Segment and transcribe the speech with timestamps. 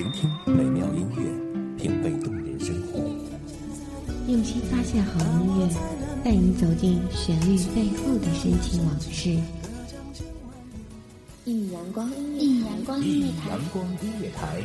[0.00, 3.00] 聆听美妙音乐，品味动人生活。
[4.28, 5.68] 用心发现好音乐，
[6.24, 9.38] 带你走进旋律背后的深情往事。
[11.44, 14.64] 一米阳光，一米阳光音乐台，阳光音乐台，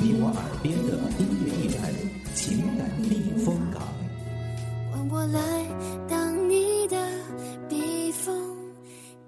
[0.00, 1.94] 你我耳边的音乐驿站，
[2.34, 3.80] 情感避风港。
[4.90, 5.64] 换我来
[6.08, 7.08] 当你的
[7.68, 8.34] 避风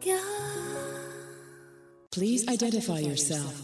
[0.04, 0.18] 港。
[2.10, 3.63] Please identify yourself。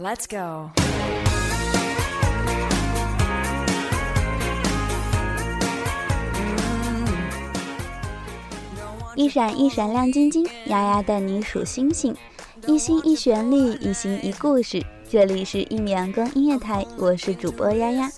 [0.00, 0.70] Let's go。
[9.16, 12.14] 一闪一闪亮晶晶，丫丫带你数星星，
[12.68, 14.80] 一心一旋律，一心一故事。
[15.10, 18.08] 这里是一米阳光音乐台，我是主播丫丫。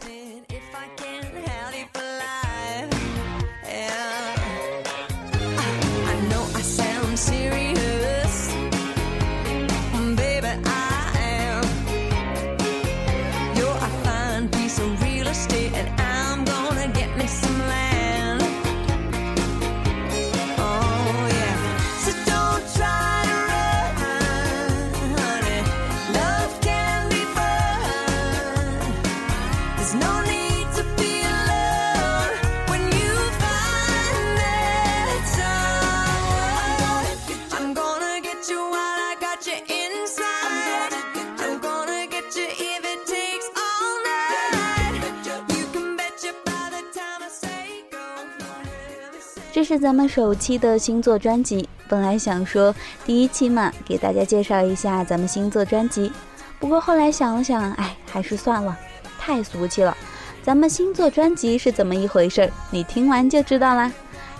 [49.70, 51.68] 是咱们首期的星座专辑。
[51.88, 52.74] 本来想说
[53.06, 56.10] 第一期嘛，给大家介绍一下咱们星座专辑。
[56.58, 58.76] 不过后来想了想，哎，还是算了，
[59.20, 59.96] 太俗气了。
[60.42, 62.50] 咱们星座专辑是怎么一回事儿？
[62.72, 63.92] 你听完就知道啦。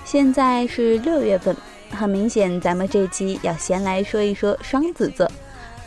[0.05, 1.57] 现在是六月份，
[1.93, 5.31] 很明显，咱们这期要先来说一说双子座。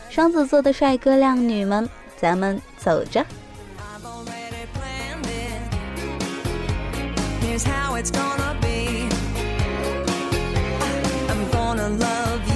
[0.08, 3.22] 双子座的帅哥靓女们，咱们走着。
[11.84, 12.53] gonna love you.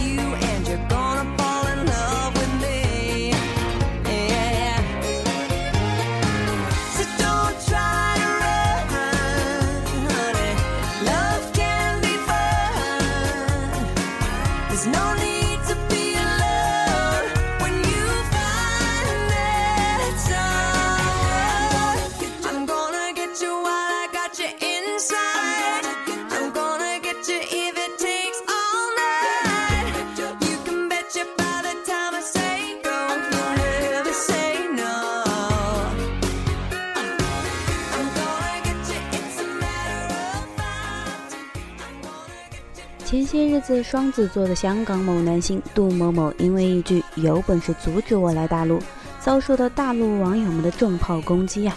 [43.09, 48.79] 前些日子，双子座的香港某男星杜某某因为一句“有本事阻止我来大陆”，
[49.19, 51.75] 遭受到大陆网友们的重炮攻击呀！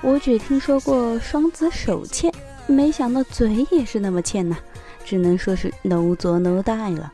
[0.00, 2.32] 我只听说过双子手欠，
[2.66, 4.56] 没想到嘴也是那么欠呐，
[5.04, 7.12] 只能说是 no 作 no die 了。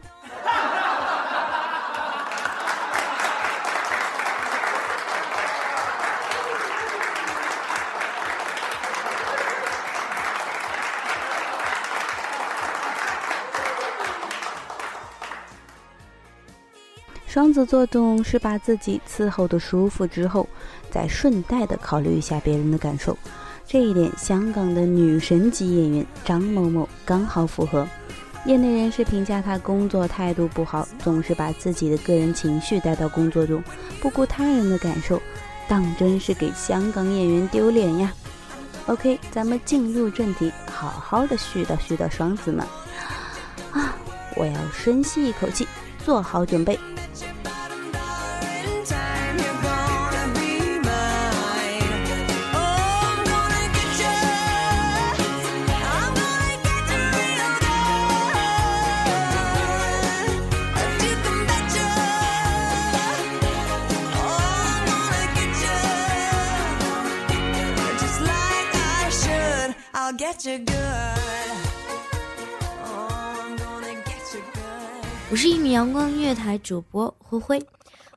[17.37, 20.49] 双子座总是把自己伺候的舒服之后，
[20.91, 23.15] 再顺带的考虑一下别人的感受，
[23.67, 27.87] 这一点香港的女神级演员张某某刚好符合。
[28.47, 33.63] 业内人士评价她工作态度不好，总是把自己的个人情绪带到工作中，
[34.01, 35.21] 不顾他人的感受，
[35.69, 38.15] 当真是给香港演员丢脸呀。
[38.87, 42.67] OK，咱们进入正题，好好的絮叨絮叨双子们。
[43.73, 43.95] 啊，
[44.37, 45.69] 我要深吸一口气，
[46.03, 46.79] 做好准备。
[70.17, 70.75] get you good，
[75.31, 77.63] 我是一名阳光音乐台主播灰灰。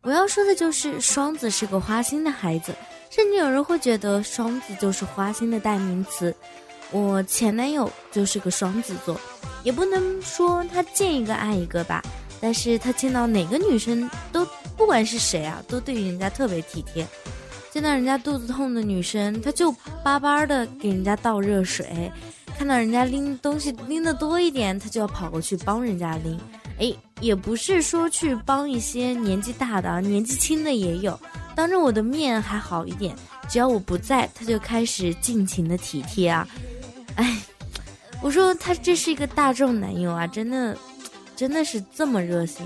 [0.02, 2.74] 我要说的就是双子是个花心的孩子，
[3.10, 6.34] 甚至有人会觉得双子就是花心的代名词。
[6.92, 9.20] 我前男友就是个双子座，
[9.64, 12.02] 也不能说他见一个爱一个吧，
[12.40, 14.48] 但是他见到哪个女生都
[14.78, 17.06] 不管是谁啊，都对人家特别体贴。
[17.72, 19.72] 见到人家肚子痛的女生，他就
[20.04, 21.86] 巴巴的给人家倒热水；
[22.58, 26.40] 看到人家拎东西拎的多一点，他就要跑过去帮人家拎。
[26.80, 31.20] 哎，也不是说去帮一些年纪大的，年纪轻的也有。
[31.56, 33.16] 当着我的面还好一点，
[33.50, 36.48] 只要我不在，他就开始尽情的体贴啊。
[37.16, 37.38] 哎，
[38.22, 40.78] 我说他这是一个大众男友啊，真的，
[41.36, 42.66] 真的是这么热心。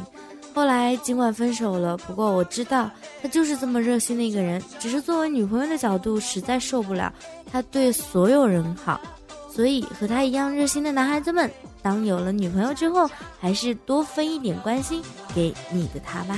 [0.54, 2.90] 后来尽管分手了，不过我知道
[3.22, 4.62] 他就是这么热心的一个人。
[4.80, 7.12] 只是作为女朋友的角度，实在受不了
[7.52, 9.02] 他对所有人好，
[9.50, 11.50] 所以和他一样热心的男孩子们，
[11.82, 13.10] 当有了女朋友之后，
[13.40, 15.02] 还是多分一点关心
[15.34, 16.38] 给你的他吧。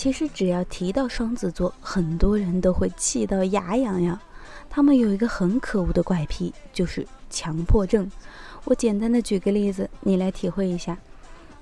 [0.00, 4.18] 其实只要提到双子座，很多人都会气到牙痒痒。
[4.70, 8.10] 他们有一个很可恶的怪癖，就是强迫症。
[8.64, 10.96] 我简单的举个例子，你来体会一下。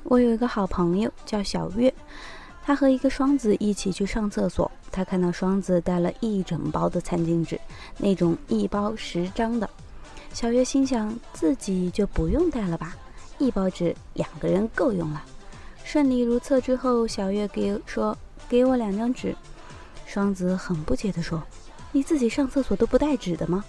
[0.05, 1.93] 我有一个好朋友叫小月，
[2.62, 7.61] 她和一个双子一起去上厕所，她看到双子带了一整包的餐巾纸，
[7.96, 9.69] 那种一包十张的。
[10.32, 12.94] 小月心想，自己就不用带了吧，
[13.38, 15.25] 一包纸两个人够用了。
[15.82, 18.17] 顺利如厕之后，小月给说。
[18.49, 19.37] 给我两张纸，
[20.06, 21.43] 双子很不解地说
[21.93, 23.65] ：“你自己上厕所都不带纸的吗？”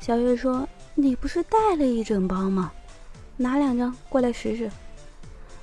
[0.00, 2.72] 小月说：“你不是带了一整包吗？
[3.36, 4.70] 拿两张过来试试。”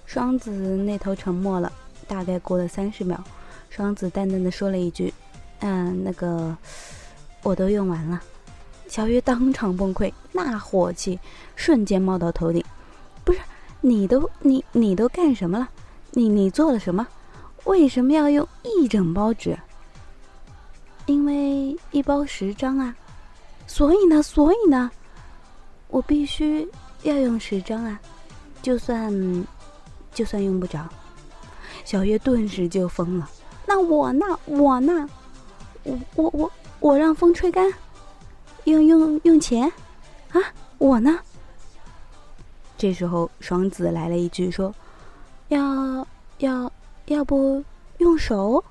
[0.06, 1.72] 双子那头沉默了，
[2.08, 3.22] 大概过了三十秒，
[3.70, 5.14] 双子淡淡的说了一句
[5.60, 6.56] ：“嗯，那个，
[7.44, 8.22] 我都用完了。”
[8.88, 11.20] 小月当场崩溃，那火气
[11.58, 12.64] 瞬间冒到头顶。
[13.26, 13.40] 不是，
[13.82, 15.68] 你都你你都干什么了？
[16.12, 17.06] 你你做了什么？
[17.68, 19.58] 为什么要用一整包纸？
[21.06, 22.96] 因为一包十张啊，
[23.68, 24.90] 所以呢，所以呢，
[25.90, 26.68] 我必须
[27.04, 28.00] 要用十张啊，
[28.62, 29.46] 就算
[30.14, 30.88] 就算用不着。
[31.84, 33.30] 小月顿时就疯了。
[33.66, 34.26] 那我呢？
[34.46, 35.10] 我呢？
[35.84, 37.72] 我我我我让风吹干，
[38.64, 39.72] 用用用钱
[40.32, 40.40] 啊？
[40.78, 41.20] 我呢？
[42.78, 44.74] 这时候双子来了一句说
[45.50, 46.08] ：“要
[46.40, 46.72] 要。”
[47.08, 47.64] 要不
[48.00, 48.64] 用手？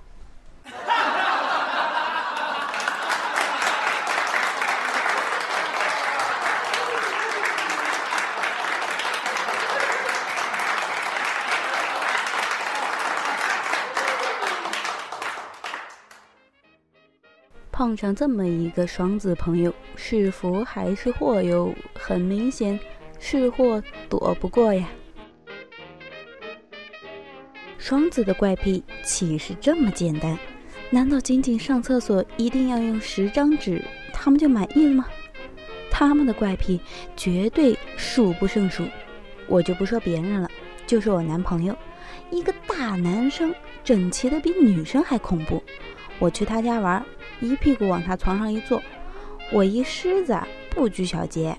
[17.73, 21.75] 碰上这么一个双子朋友，是福还是祸哟？
[21.95, 22.79] 很明显，
[23.19, 24.87] 是祸躲不过呀。
[27.89, 30.37] 双子的怪癖岂是这么简单？
[30.91, 33.81] 难道仅仅上厕所一定要用十张纸，
[34.13, 35.07] 他们就满意了吗？
[35.89, 36.81] 他们的怪癖
[37.17, 38.83] 绝对数不胜数。
[39.47, 40.51] 我就不说别人了，
[40.85, 41.77] 就是我男朋友，
[42.33, 45.63] 一个大男生，整齐的比女生还恐怖。
[46.19, 47.01] 我去他家玩，
[47.39, 48.83] 一屁股往他床上一坐，
[49.53, 50.37] 我一狮子
[50.71, 51.57] 不拘小节，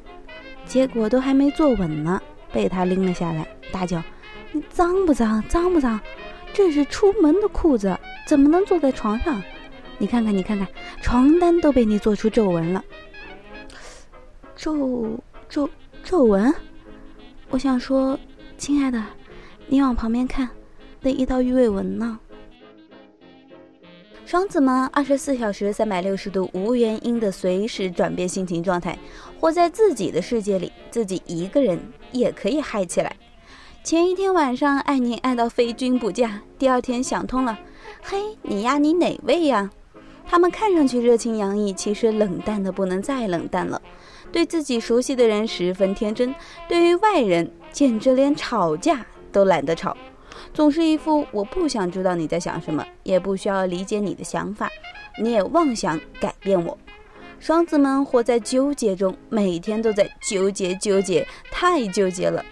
[0.66, 4.04] 结果都还没坐稳呢，被他拎了下来，大叫。
[4.52, 5.44] 你脏不脏？
[5.48, 6.00] 脏不脏？
[6.54, 9.42] 这是出门的裤子，怎么能坐在床上？
[9.98, 10.68] 你看看，你看看，
[11.02, 12.84] 床单都被你做出皱纹了。
[14.56, 15.70] 皱皱
[16.04, 16.54] 皱纹？
[17.50, 18.20] 我想说，
[18.58, 19.04] 亲爱的，
[19.68, 20.50] 你往旁边看，
[21.02, 22.20] 那一道鱼尾纹呢？
[24.26, 28.98] 双子们，二十四小时、三百六十度无原因的随时转变心情状态，
[29.40, 31.80] 活在自己的世界里，自己一个人
[32.12, 33.16] 也可以嗨起来。
[33.88, 37.58] 前一天晚上爱你爱到非君不嫁，第二天想通了，
[38.04, 39.72] 嘿，你呀你哪位呀？
[40.26, 43.82] 他们看上去热情洋溢，其实冷淡的不能再冷淡了。
[44.30, 46.36] 对自己熟悉的人十分天真，
[46.68, 49.96] 对于外人简直连吵架都懒得吵，
[50.54, 54.70] 总是一副我不想知道你在想什么，也不需要理解你的想法，
[55.24, 56.78] 你也妄想改变我。
[57.40, 62.44] 双子们活在纠结中，每天都在纠结纠结，太纠结了。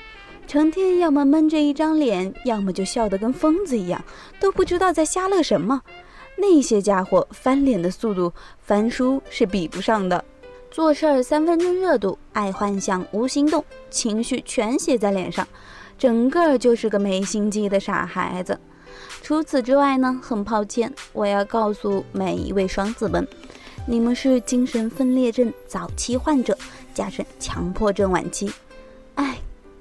[0.47, 4.03] 成天要么闷着一张脸，要么就笑得跟疯子一样，
[4.39, 5.81] 都不知道在瞎乐什么。
[6.37, 10.23] 那些家伙翻脸的速度，翻书是比不上的。
[10.69, 15.47] 做事儿三分钟热度，爱幻想无行动，情绪全写在脸上，
[15.97, 18.59] 整个就是个没心机的傻孩子。
[19.21, 23.25] 除此之外呢，很抱歉，我要告诉每一位双子们，
[23.87, 26.57] 你们是精神分裂症早期患者，
[26.93, 28.51] 加上强迫症晚期，
[29.15, 29.37] 哎，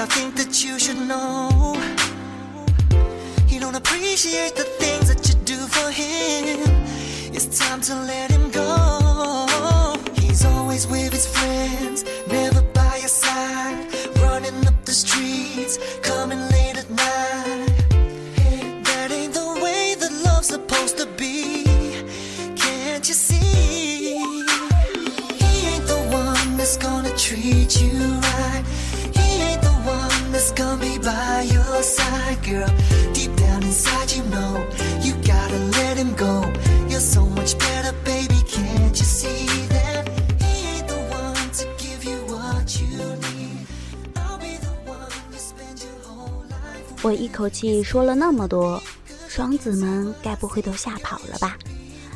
[0.00, 1.74] I think that you should know.
[3.48, 6.60] You don't appreciate the things that you do for him.
[7.34, 8.17] It's time to let
[31.52, 32.68] your side, girl.
[33.12, 34.64] Deep down inside, you know
[35.02, 36.42] you gotta let him go.
[36.88, 38.40] You're so much better, baby.
[38.46, 40.08] Can't you see that?
[40.40, 43.66] He ain't the one to give you what you need.
[44.16, 47.02] I'll be the one you spend your whole life.
[47.02, 48.82] 我一口气说了那么多，
[49.28, 51.56] 双子们该不会都吓跑了吧？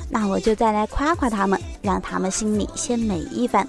[0.09, 3.67] 那我就再来夸夸他们，让他们心里先美一番。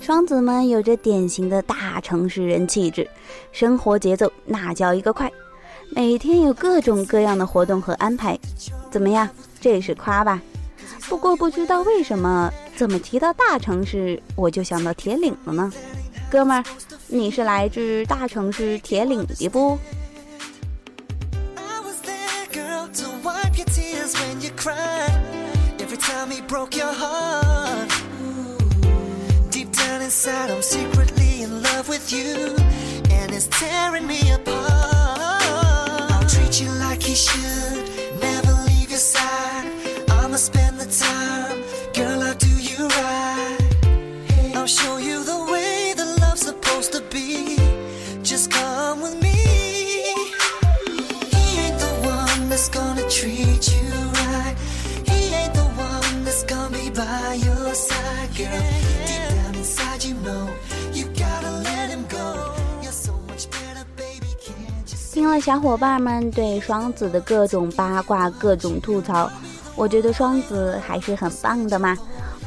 [0.00, 3.06] 双子们有着典型的大城市人气质，
[3.52, 5.30] 生活节奏那叫一个快，
[5.90, 8.36] 每天有各种各样的活动和安排。
[8.90, 9.28] 怎么样？
[9.60, 10.40] 这是夸吧？
[11.06, 15.70] 不过不知道为什么，怎么提到大城市，我就想到铁岭了呢？
[16.30, 16.64] 哥们儿，
[17.06, 19.78] 你是来自大城市铁岭的不？
[30.20, 32.54] Inside, I'm secretly in love with you,
[33.10, 34.29] and it's tearing me
[65.12, 69.28] 听了小伙伴们对双子的各种八卦、各种吐槽，
[69.74, 71.98] 我觉得双子还是很棒的嘛，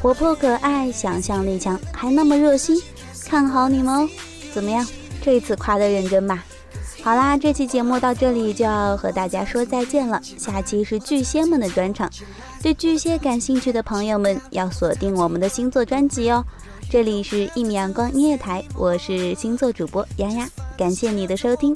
[0.02, 2.82] 活泼可爱，想象力强，还那么热心，
[3.26, 4.10] 看好你们哦！
[4.54, 4.86] 怎么样？
[5.22, 6.46] 这次夸的认真吧？
[7.04, 12.10] 好啦，这期节目到这里就要和大家说再见了，下期是巨蟹们的专场，
[12.62, 16.42] 对巨蟹感兴趣的朋友们要锁定我们的星座专辑哦。
[16.90, 21.76] 这里是一米阳光音乐台，我是星座主播丫丫，感谢你的收听，